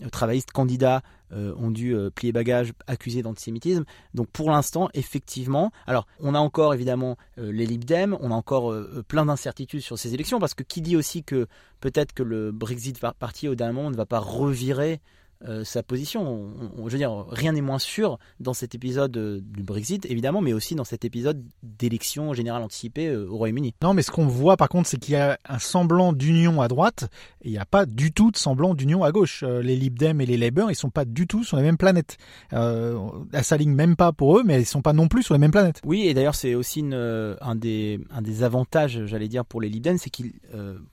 travaillistes 0.09 0.51
candidats 0.51 1.01
euh, 1.33 1.53
ont 1.57 1.71
dû 1.71 1.95
euh, 1.95 2.09
plier 2.09 2.31
bagage 2.31 2.73
accusés 2.87 3.21
d'antisémitisme. 3.21 3.85
Donc 4.13 4.27
pour 4.29 4.49
l'instant, 4.49 4.89
effectivement, 4.93 5.71
alors 5.87 6.07
on 6.19 6.35
a 6.35 6.39
encore 6.39 6.73
évidemment 6.73 7.17
euh, 7.37 7.51
les 7.51 7.65
Libdem, 7.65 8.17
on 8.19 8.31
a 8.31 8.35
encore 8.35 8.73
plein 9.07 9.25
d'incertitudes 9.25 9.81
sur 9.81 9.97
ces 9.97 10.13
élections, 10.13 10.39
parce 10.39 10.53
que 10.53 10.63
qui 10.63 10.81
dit 10.81 10.95
aussi 10.95 11.23
que 11.23 11.47
peut-être 11.79 12.13
que 12.13 12.23
le 12.23 12.51
Brexit 12.51 12.99
parti 13.19 13.47
au 13.47 13.55
dernier 13.55 13.89
ne 13.89 13.95
va 13.95 14.05
pas 14.05 14.19
revirer 14.19 14.99
euh, 15.47 15.63
sa 15.63 15.81
position. 15.81 16.51
je 16.85 16.91
veux 16.91 16.97
dire, 16.97 17.25
rien 17.29 17.53
n'est 17.53 17.61
moins 17.61 17.79
sûr 17.79 18.19
dans 18.39 18.53
cet 18.53 18.75
épisode 18.75 19.15
euh, 19.17 19.39
du 19.41 19.63
Brexit, 19.63 20.05
évidemment, 20.05 20.41
mais 20.41 20.53
aussi 20.53 20.75
dans 20.75 20.83
cet 20.83 21.03
épisode 21.03 21.43
d'élection 21.63 22.33
générale 22.33 22.61
anticipée 22.61 23.07
euh, 23.07 23.27
au 23.27 23.37
Royaume-Uni. 23.37 23.73
Non, 23.81 23.93
mais 23.93 24.03
ce 24.03 24.11
qu'on 24.11 24.27
voit 24.27 24.57
par 24.57 24.69
contre, 24.69 24.87
c'est 24.87 24.97
qu'il 24.97 25.13
y 25.13 25.17
a 25.17 25.39
un 25.47 25.57
semblant 25.57 26.13
d'union 26.13 26.61
à 26.61 26.67
droite 26.67 27.09
et 27.41 27.49
il 27.49 27.51
n'y 27.51 27.57
a 27.57 27.65
pas 27.65 27.85
du 27.85 28.11
tout 28.11 28.29
de 28.29 28.37
semblant 28.37 28.75
d'union 28.75 29.03
à 29.03 29.11
gauche. 29.11 29.43
les 29.43 29.75
Lib 29.75 29.97
Dem 29.97 30.21
et 30.21 30.25
les 30.25 30.37
Labour, 30.37 30.69
ils 30.69 30.75
sont 30.75 30.91
pas 30.91 31.05
du 31.05 31.25
tout 31.25 31.43
sur 31.43 31.57
la 31.57 31.63
même 31.63 31.77
planète. 31.77 32.17
Euh, 32.53 32.99
elle 33.33 33.43
s'aligne 33.43 33.73
même 33.73 33.95
pas 33.95 34.11
pour 34.11 34.37
eux, 34.37 34.43
mais 34.45 34.61
ils 34.61 34.65
sont 34.65 34.81
pas 34.81 34.93
non 34.93 35.07
plus 35.07 35.23
sur 35.23 35.33
la 35.33 35.39
même 35.39 35.51
planète. 35.51 35.81
Oui, 35.85 36.03
et 36.03 36.13
d'ailleurs, 36.13 36.35
c'est 36.35 36.53
aussi 36.53 36.85
un, 36.91 37.55
des, 37.55 37.99
un 38.11 38.21
des 38.21 38.43
avantages, 38.43 39.05
j'allais 39.05 39.27
dire, 39.27 39.45
pour 39.45 39.61
les 39.61 39.69
Lib 39.69 39.83
Dem, 39.83 39.97
c'est 39.97 40.09
qu'ils, 40.09 40.33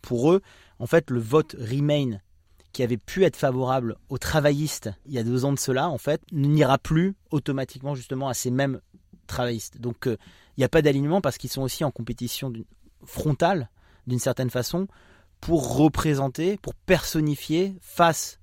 pour 0.00 0.32
eux, 0.32 0.40
en 0.78 0.86
fait, 0.86 1.10
le 1.10 1.20
vote 1.20 1.56
Remain 1.58 2.18
qui 2.72 2.82
avait 2.82 2.96
pu 2.96 3.24
être 3.24 3.36
favorable 3.36 3.96
aux 4.08 4.18
travaillistes 4.18 4.90
il 5.06 5.12
y 5.12 5.18
a 5.18 5.24
deux 5.24 5.44
ans 5.44 5.52
de 5.52 5.58
cela, 5.58 5.88
en 5.88 5.98
fait, 5.98 6.22
n'ira 6.32 6.78
plus 6.78 7.14
automatiquement 7.30 7.94
justement 7.94 8.28
à 8.28 8.34
ces 8.34 8.50
mêmes 8.50 8.80
travaillistes. 9.26 9.80
Donc 9.80 10.06
euh, 10.06 10.16
il 10.56 10.60
n'y 10.60 10.64
a 10.64 10.68
pas 10.68 10.82
d'alignement 10.82 11.20
parce 11.20 11.38
qu'ils 11.38 11.50
sont 11.50 11.62
aussi 11.62 11.84
en 11.84 11.90
compétition 11.90 12.52
frontale, 13.04 13.70
d'une 14.06 14.18
certaine 14.18 14.50
façon, 14.50 14.88
pour 15.40 15.76
représenter, 15.76 16.56
pour 16.58 16.74
personnifier 16.74 17.76
face 17.80 18.40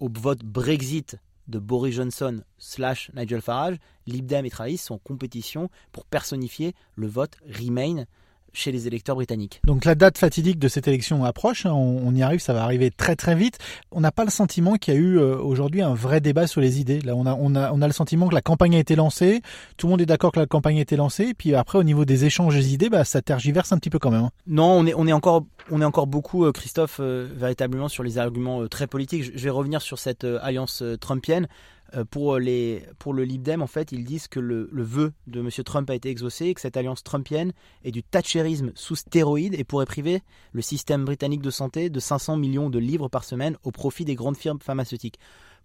au 0.00 0.08
vote 0.12 0.44
Brexit 0.44 1.16
de 1.48 1.58
Boris 1.58 1.94
Johnson 1.94 2.42
slash 2.58 3.10
Nigel 3.14 3.40
Farage, 3.40 3.76
Lib 4.06 4.26
Dem 4.26 4.44
et 4.44 4.50
travaillistes 4.50 4.86
sont 4.86 4.94
en 4.94 4.98
compétition 4.98 5.70
pour 5.90 6.04
personnifier 6.04 6.74
le 6.96 7.06
vote 7.06 7.36
Remain 7.46 8.04
chez 8.52 8.72
les 8.72 8.86
électeurs 8.86 9.16
britanniques. 9.16 9.60
Donc 9.64 9.84
la 9.84 9.94
date 9.94 10.18
fatidique 10.18 10.58
de 10.58 10.68
cette 10.68 10.88
élection 10.88 11.24
approche, 11.24 11.66
hein, 11.66 11.72
on, 11.72 12.14
y 12.14 12.22
arrive, 12.22 12.40
ça 12.40 12.52
va 12.52 12.62
arriver 12.62 12.90
très 12.90 13.16
très 13.16 13.34
vite. 13.34 13.58
On 13.90 14.00
n'a 14.00 14.12
pas 14.12 14.24
le 14.24 14.30
sentiment 14.30 14.74
qu'il 14.76 14.94
y 14.94 14.96
a 14.96 15.00
eu 15.00 15.18
euh, 15.18 15.36
aujourd'hui 15.36 15.82
un 15.82 15.94
vrai 15.94 16.20
débat 16.20 16.46
sur 16.46 16.60
les 16.60 16.80
idées. 16.80 17.00
Là, 17.00 17.14
on 17.16 17.26
a, 17.26 17.34
on, 17.34 17.54
a, 17.54 17.72
on 17.72 17.82
a 17.82 17.86
le 17.86 17.92
sentiment 17.92 18.28
que 18.28 18.34
la 18.34 18.42
campagne 18.42 18.76
a 18.76 18.78
été 18.78 18.96
lancée, 18.96 19.42
tout 19.76 19.86
le 19.86 19.92
monde 19.92 20.00
est 20.00 20.06
d'accord 20.06 20.32
que 20.32 20.40
la 20.40 20.46
campagne 20.46 20.78
a 20.78 20.82
été 20.82 20.96
lancée, 20.96 21.28
et 21.28 21.34
puis 21.34 21.54
après 21.54 21.78
au 21.78 21.84
niveau 21.84 22.04
des 22.04 22.24
échanges 22.24 22.54
des 22.54 22.74
idées, 22.74 22.90
bah, 22.90 23.04
ça 23.04 23.22
tergiverse 23.22 23.72
un 23.72 23.78
petit 23.78 23.90
peu 23.90 23.98
quand 23.98 24.10
même. 24.10 24.24
Hein. 24.24 24.30
Non, 24.46 24.70
on 24.72 24.86
est, 24.86 24.94
on 24.94 25.06
est 25.06 25.12
encore 25.12 25.44
on 25.70 25.80
est 25.80 25.84
encore 25.84 26.06
beaucoup, 26.06 26.44
euh, 26.44 26.52
Christophe, 26.52 26.98
euh, 27.00 27.28
véritablement 27.34 27.88
sur 27.88 28.02
les 28.02 28.18
arguments 28.18 28.66
très 28.66 28.86
politiques. 28.86 29.32
Je 29.34 29.44
vais 29.44 29.50
revenir 29.50 29.80
sur 29.80 29.98
cette 29.98 30.24
alliance 30.24 30.82
trumpienne. 31.00 31.48
Euh, 31.94 32.04
pour, 32.04 32.38
les, 32.38 32.84
pour 32.98 33.12
le 33.12 33.24
Lib 33.24 33.42
Dem, 33.42 33.60
en 33.60 33.66
fait, 33.66 33.92
ils 33.92 34.04
disent 34.04 34.28
que 34.28 34.40
le, 34.40 34.68
vœu 34.72 35.12
de 35.26 35.40
M. 35.40 35.50
Trump 35.64 35.88
a 35.90 35.94
été 35.94 36.08
exaucé 36.08 36.46
et 36.46 36.54
que 36.54 36.60
cette 36.60 36.76
alliance 36.76 37.02
trumpienne 37.02 37.52
est 37.84 37.90
du 37.90 38.02
thatcherisme 38.02 38.72
sous 38.74 38.96
stéroïde 38.96 39.54
et 39.54 39.64
pourrait 39.64 39.86
priver 39.86 40.22
le 40.52 40.62
système 40.62 41.04
britannique 41.04 41.42
de 41.42 41.50
santé 41.50 41.90
de 41.90 42.00
500 42.00 42.36
millions 42.36 42.70
de 42.70 42.78
livres 42.78 43.08
par 43.08 43.24
semaine 43.24 43.56
au 43.62 43.70
profit 43.70 44.04
des 44.04 44.14
grandes 44.14 44.36
firmes 44.36 44.60
pharmaceutiques. 44.60 45.18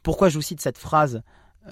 Pourquoi 0.03 0.29
je 0.29 0.35
vous 0.35 0.41
cite 0.41 0.61
cette 0.61 0.77
phrase 0.77 1.21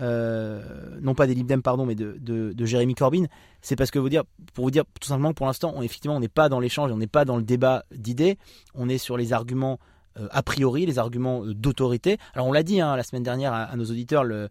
euh, 0.01 0.61
non 1.01 1.15
pas 1.15 1.25
des 1.25 1.33
Lib 1.33 1.47
Dem, 1.47 1.61
pardon, 1.61 1.85
mais 1.85 1.95
de, 1.95 2.17
de, 2.19 2.65
Jérémy 2.65 2.95
Corbyn, 2.95 3.27
c'est 3.61 3.77
parce 3.77 3.91
que 3.91 3.99
vous 3.99 4.09
dire, 4.09 4.23
pour 4.53 4.65
vous 4.65 4.71
dire 4.71 4.83
tout 4.99 5.07
simplement 5.07 5.29
que 5.29 5.35
pour 5.35 5.45
l'instant, 5.45 5.73
on, 5.73 5.81
effectivement, 5.81 6.17
on 6.17 6.19
n'est 6.19 6.27
pas 6.27 6.49
dans 6.49 6.59
l'échange, 6.59 6.91
on 6.91 6.97
n'est 6.97 7.07
pas 7.07 7.23
dans 7.23 7.37
le 7.37 7.43
débat 7.43 7.85
d'idées, 7.91 8.37
on 8.73 8.89
est 8.89 8.97
sur 8.97 9.15
les 9.15 9.31
arguments 9.31 9.79
euh, 9.79 9.94
a 10.31 10.43
priori, 10.43 10.85
les 10.85 10.99
arguments 10.99 11.43
euh, 11.43 11.53
d'autorité. 11.53 12.17
Alors 12.33 12.47
on 12.47 12.51
l'a 12.51 12.63
dit 12.63 12.81
hein, 12.81 12.95
la 12.95 13.03
semaine 13.03 13.23
dernière 13.23 13.53
à, 13.53 13.75
nos 13.75 13.85
auditeurs, 13.85 14.23
la 14.23 14.47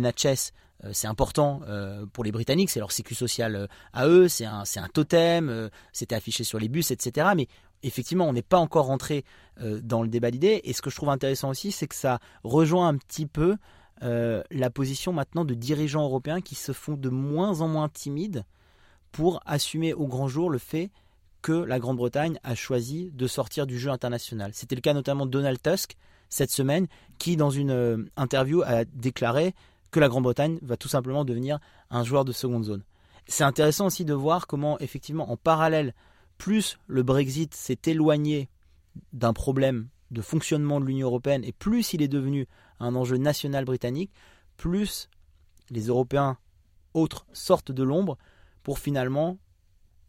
NHS, 0.00 0.52
euh, 0.84 0.90
c'est 0.92 1.06
important 1.06 1.60
pour 2.12 2.24
les 2.24 2.32
Britanniques, 2.32 2.70
c'est 2.70 2.80
leur 2.80 2.92
sécu 2.92 3.14
social 3.14 3.68
à 3.92 4.06
eux, 4.06 4.28
c'est 4.28 4.44
un, 4.44 4.62
un, 4.76 4.88
totem, 4.92 5.70
c'était 5.92 6.14
affiché 6.14 6.44
sur 6.44 6.58
les 6.58 6.68
bus, 6.68 6.90
etc. 6.90 7.28
Mais 7.36 7.46
effectivement, 7.82 8.26
on 8.26 8.32
n'est 8.32 8.42
pas 8.42 8.58
encore 8.58 8.86
rentré 8.86 9.24
dans 9.60 10.02
le 10.02 10.08
débat 10.08 10.30
d'idées. 10.30 10.60
Et 10.64 10.72
ce 10.72 10.82
que 10.82 10.90
je 10.90 10.96
trouve 10.96 11.10
intéressant 11.10 11.50
aussi, 11.50 11.72
c'est 11.72 11.86
que 11.86 11.94
ça 11.94 12.20
rejoint 12.44 12.88
un 12.88 12.96
petit 12.96 13.26
peu 13.26 13.56
la 14.00 14.70
position 14.70 15.12
maintenant 15.12 15.44
de 15.44 15.54
dirigeants 15.54 16.04
européens 16.04 16.40
qui 16.40 16.54
se 16.54 16.72
font 16.72 16.94
de 16.94 17.08
moins 17.08 17.60
en 17.60 17.68
moins 17.68 17.88
timides 17.88 18.44
pour 19.12 19.40
assumer 19.46 19.94
au 19.94 20.06
grand 20.06 20.28
jour 20.28 20.50
le 20.50 20.58
fait 20.58 20.90
que 21.42 21.52
la 21.52 21.78
Grande-Bretagne 21.78 22.38
a 22.42 22.54
choisi 22.54 23.10
de 23.12 23.26
sortir 23.26 23.66
du 23.66 23.78
jeu 23.78 23.90
international. 23.90 24.52
C'était 24.54 24.74
le 24.74 24.80
cas 24.80 24.94
notamment 24.94 25.26
de 25.26 25.30
Donald 25.30 25.60
Tusk 25.62 25.96
cette 26.28 26.50
semaine, 26.50 26.88
qui 27.18 27.36
dans 27.36 27.50
une 27.50 27.70
euh, 27.70 28.04
interview 28.16 28.62
a 28.62 28.84
déclaré 28.84 29.54
que 29.90 30.00
la 30.00 30.08
Grande-Bretagne 30.08 30.58
va 30.62 30.76
tout 30.76 30.88
simplement 30.88 31.24
devenir 31.24 31.58
un 31.90 32.04
joueur 32.04 32.24
de 32.24 32.32
seconde 32.32 32.64
zone. 32.64 32.82
C'est 33.26 33.44
intéressant 33.44 33.86
aussi 33.86 34.04
de 34.04 34.14
voir 34.14 34.46
comment 34.46 34.78
effectivement 34.78 35.30
en 35.30 35.36
parallèle, 35.36 35.94
plus 36.36 36.78
le 36.86 37.02
Brexit 37.02 37.54
s'est 37.54 37.78
éloigné 37.86 38.48
d'un 39.12 39.32
problème 39.32 39.88
de 40.10 40.22
fonctionnement 40.22 40.80
de 40.80 40.86
l'Union 40.86 41.08
européenne 41.08 41.44
et 41.44 41.52
plus 41.52 41.92
il 41.92 42.02
est 42.02 42.08
devenu 42.08 42.46
un 42.80 42.94
enjeu 42.94 43.16
national 43.16 43.64
britannique, 43.64 44.12
plus 44.56 45.08
les 45.70 45.86
Européens 45.86 46.38
autres 46.94 47.26
sortent 47.32 47.72
de 47.72 47.82
l'ombre 47.82 48.16
pour 48.62 48.78
finalement 48.78 49.38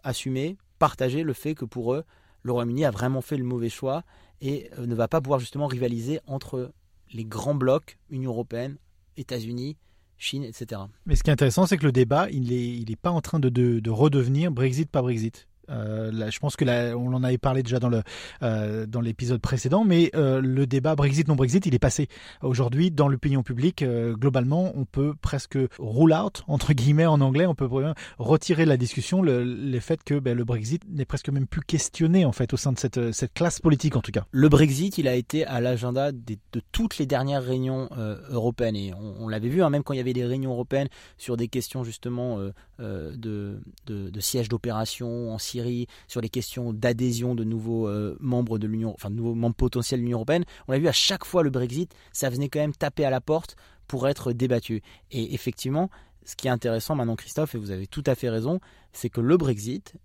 assumer 0.04 0.58
partager 0.80 1.24
le 1.24 1.34
fait 1.34 1.56
que 1.56 1.66
pour 1.66 1.94
eux, 1.94 2.04
le 2.44 2.52
Royaume-Uni 2.52 2.86
a 2.86 2.92
vraiment 2.92 3.22
fait 3.22 3.38
le 3.38 3.44
mauvais 3.44 3.70
choix 3.70 4.04
et 4.42 4.70
euh, 4.80 4.86
ne 4.86 4.96
va 4.96 5.08
pas 5.08 5.22
pouvoir 5.22 5.40
justement 5.40 5.68
rivaliser 5.68 6.20
entre 6.26 6.72
les 7.12 7.26
grands 7.26 7.56
blocs, 7.56 8.00
Union 8.10 8.32
européenne, 8.32 8.78
États-Unis, 9.18 9.78
Chine, 10.18 10.44
etc. 10.44 10.82
Mais 11.06 11.16
ce 11.16 11.24
qui 11.24 11.30
est 11.30 11.34
intéressant, 11.34 11.66
c'est 11.66 11.78
que 11.78 11.86
le 11.86 11.92
débat, 11.92 12.30
il 12.30 12.50
n'est 12.50 12.68
il 12.68 12.92
est 12.92 13.00
pas 13.00 13.12
en 13.12 13.22
train 13.22 13.40
de, 13.40 13.50
de 13.50 13.90
redevenir 13.90 14.52
Brexit 14.52 14.90
pas 14.90 15.02
Brexit. 15.02 15.49
Euh, 15.70 16.30
je 16.30 16.40
pense 16.40 16.56
que 16.56 16.94
on 16.96 17.14
en 17.14 17.24
avait 17.24 17.38
parlé 17.38 17.64
déjà 17.64 17.80
dans 17.80 17.90
le 17.90 18.02
euh, 18.44 18.86
dans 18.86 19.02
l'épisode 19.02 19.42
précédent, 19.42 19.84
mais 19.84 20.12
euh, 20.16 20.42
le 20.42 20.68
débat 20.68 20.96
Brexit 20.96 21.28
non 21.28 21.36
Brexit, 21.36 21.66
il 21.66 21.76
est 21.76 21.80
passé. 21.80 22.08
Aujourd'hui, 22.42 22.92
dans 22.92 23.08
l'opinion 23.08 23.44
publique, 23.44 23.84
globalement, 23.84 24.72
on 24.76 24.86
peut 24.86 25.14
presque 25.22 25.58
rule 25.80 26.14
out 26.14 26.44
entre 26.48 26.74
guillemets 26.74 27.06
en 27.06 27.22
anglais, 27.22 27.46
on 27.46 27.56
peut 27.56 27.70
retirer 28.18 28.66
la 28.66 28.78
discussion 28.78 29.22
le, 29.22 29.44
le 29.44 29.80
fait 29.80 30.04
que 30.04 30.20
ben, 30.20 30.38
le 30.38 30.44
Brexit 30.44 30.84
n'est 30.90 31.06
presque 31.06 31.30
même 31.30 31.48
plus 31.48 31.62
questionné 31.62 32.26
en 32.26 32.32
fait 32.32 32.54
au 32.54 32.58
sein 32.58 32.72
de 32.72 32.80
cette 32.80 33.12
cette 33.12 33.34
classe 33.34 33.60
politique 33.60 33.96
en 33.96 34.02
tout 34.02 34.12
cas. 34.12 34.26
Le 34.32 34.50
Brexit, 34.50 34.98
il 34.98 35.08
a 35.08 35.16
été 35.16 35.46
à 35.46 35.62
l'agenda 35.62 36.12
de 36.12 36.62
toutes 36.72 36.98
les 36.98 37.06
dernières 37.06 37.44
réunions 37.44 37.90
européennes 38.30 38.76
et 38.76 38.94
on, 38.94 39.28
l'avait 39.28 39.50
vu 39.50 39.64
hein, 39.64 39.70
même 39.70 39.84
quand 39.84 39.94
il 39.94 39.98
y 39.98 40.02
avait 40.02 40.14
des 40.14 40.26
réunions 40.26 40.52
européennes 40.52 40.90
sur 41.18 41.38
des 41.38 41.48
questions 41.48 41.84
justement 41.84 42.40
de, 42.80 43.62
de, 43.86 44.10
de 44.10 44.20
sièges 44.20 44.50
d'opération 44.50 45.34
en 45.34 45.38
Syrie 45.38 45.88
sur 46.08 46.22
les 46.22 46.30
questions 46.30 46.74
d'adhésion 46.74 47.36
de 47.36 47.44
nouveaux 47.44 47.88
euh, 47.88 48.18
membres 48.20 48.58
de 48.58 48.68
l'Union, 48.68 48.94
enfin 48.94 49.10
de 49.10 49.16
nouveaux 49.16 49.36
membres 49.36 49.56
potentiels 49.56 50.00
de 50.00 50.04
l'Union 50.06 50.18
européenne. 50.18 50.46
On 50.68 50.72
l'a 50.72 50.80
vu 50.80 50.88
à 50.88 50.94
chaque 50.94 51.26
fois 51.26 51.44
le 51.44 51.50
Brexit, 51.50 51.94
ça 52.14 52.30
venait 52.30 52.50
quand 52.50 52.60
même 52.60 52.76
taper 52.76 53.06
à 53.06 53.10
la 53.10 53.22
porte 53.22 53.56
pour 53.88 54.08
être 54.08 54.32
débattu. 54.32 54.82
Et 55.12 55.34
effectivement, 55.34 55.90
ce 56.26 56.36
qui 56.36 56.48
est 56.48 56.52
intéressant 56.52 56.96
maintenant, 56.96 57.16
Christophe, 57.16 57.56
et 57.56 57.58
vous 57.58 57.72
avez 57.72 57.88
tout 57.88 58.04
à 58.06 58.16
fait 58.16 58.30
raison, 58.30 58.60
c'est 58.94 59.10
que 59.10 59.22
le 59.22 59.38
Brexit 59.38 59.96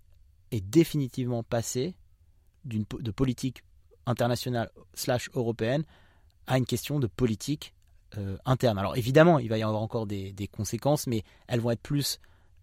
est 0.51 0.61
définitivement 0.61 1.43
passé 1.43 1.95
d'une 2.63 2.85
de 2.99 3.11
politique 3.11 3.63
internationale 4.05 4.69
slash 4.93 5.29
européenne 5.33 5.83
à 6.47 6.57
une 6.57 6.65
question 6.65 6.99
de 6.99 7.07
politique 7.07 7.73
euh, 8.17 8.37
interne. 8.45 8.77
Alors 8.77 8.95
évidemment, 8.95 9.39
il 9.39 9.49
va 9.49 9.57
y 9.57 9.63
avoir 9.63 9.81
encore 9.81 10.05
des, 10.05 10.49
conséquences, 10.51 11.07
mais 11.07 11.23
elles 11.47 11.59
vont 11.59 11.71
être 11.71 11.81
plus 11.81 12.19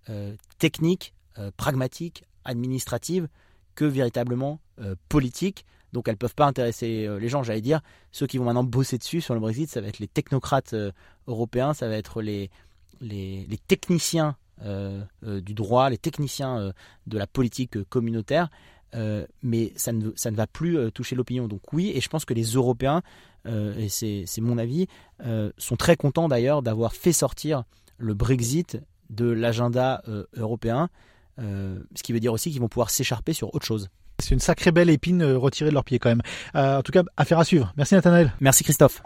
euh, 0.08 0.34
techniques, 0.58 1.14
pragmatiques, 1.56 2.24
administrative 2.44 3.28
que 3.74 3.84
véritablement 3.84 4.60
euh, 4.80 4.94
politique. 5.08 5.64
Donc 5.92 6.08
elles 6.08 6.14
ne 6.14 6.18
peuvent 6.18 6.34
pas 6.34 6.46
intéresser 6.46 7.06
euh, 7.06 7.18
les 7.18 7.28
gens. 7.28 7.42
J'allais 7.42 7.60
dire, 7.60 7.80
ceux 8.10 8.26
qui 8.26 8.38
vont 8.38 8.44
maintenant 8.44 8.64
bosser 8.64 8.98
dessus 8.98 9.20
sur 9.20 9.34
le 9.34 9.40
Brexit, 9.40 9.68
ça 9.68 9.80
va 9.80 9.88
être 9.88 9.98
les 9.98 10.08
technocrates 10.08 10.72
euh, 10.72 10.92
européens, 11.26 11.74
ça 11.74 11.88
va 11.88 11.96
être 11.96 12.22
les, 12.22 12.50
les, 13.00 13.46
techniciens 13.68 14.36
du 15.22 15.54
droit, 15.54 15.90
les 15.90 15.98
techniciens 15.98 16.72
de 17.08 17.18
la 17.18 17.26
politique 17.26 17.82
communautaire. 17.88 18.48
mais 19.42 19.72
ça 19.74 19.90
ne, 19.90 20.12
ça 20.14 20.30
ne 20.30 20.36
va 20.36 20.46
plus 20.46 20.92
toucher 20.92 21.16
l'opinion. 21.16 21.48
Donc 21.48 21.72
oui, 21.72 21.90
et 21.92 22.00
je 22.00 22.08
pense 22.08 22.24
que 22.24 22.32
les 22.32 22.44
Européens, 22.44 23.02
et 23.44 23.88
c'est 23.88 24.40
mon 24.40 24.58
avis, 24.58 24.86
sont 25.58 25.74
très 25.76 25.96
contents 25.96 26.28
d'ailleurs 26.28 26.62
d'avoir 26.62 26.94
fait 26.94 27.12
sortir 27.12 27.64
le 27.98 28.14
Brexit 28.14 28.78
de 29.12 29.26
l'agenda 29.26 30.02
européen. 30.36 30.88
Euh, 31.40 31.78
ce 31.94 32.02
qui 32.02 32.12
veut 32.12 32.20
dire 32.20 32.32
aussi 32.32 32.50
qu'ils 32.50 32.60
vont 32.60 32.68
pouvoir 32.68 32.90
s'écharper 32.90 33.32
sur 33.32 33.54
autre 33.54 33.64
chose. 33.64 33.88
C'est 34.18 34.34
une 34.34 34.40
sacrée 34.40 34.72
belle 34.72 34.90
épine 34.90 35.22
euh, 35.22 35.38
retirée 35.38 35.70
de 35.70 35.74
leur 35.74 35.84
pied 35.84 35.98
quand 35.98 36.10
même. 36.10 36.22
Euh, 36.54 36.78
en 36.78 36.82
tout 36.82 36.92
cas, 36.92 37.02
affaire 37.16 37.38
à 37.38 37.44
suivre. 37.44 37.72
Merci 37.76 37.94
Nathanaël. 37.94 38.32
Merci 38.40 38.64
Christophe. 38.64 39.02